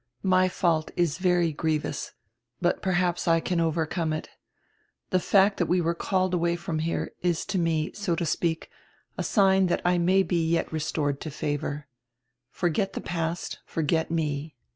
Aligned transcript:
My 0.23 0.49
fault 0.49 0.89
is 0.95 1.19
very 1.19 1.51
grievous, 1.53 2.13
but 2.59 2.81
perhaps 2.81 3.27
I 3.27 3.39
can 3.39 3.59
overcome 3.59 4.13
it. 4.13 4.31
The 5.11 5.19
fact 5.19 5.59
diat 5.59 5.67
we 5.67 5.79
were 5.79 5.93
called 5.93 6.33
away 6.33 6.55
from 6.55 6.79
here 6.79 7.11
is 7.21 7.45
to 7.45 7.59
me, 7.59 7.91
so 7.93 8.15
to 8.15 8.25
speak, 8.25 8.71
a 9.15 9.21
sign 9.23 9.67
drat 9.67 9.83
I 9.85 9.99
may 9.99 10.21
yet 10.21 10.27
be 10.69 10.71
restored 10.71 11.21
to 11.21 11.29
favor. 11.29 11.85
Forget 12.49 12.93
the 12.93 13.01
past, 13.01 13.59
forget 13.67 14.09
me. 14.09 14.55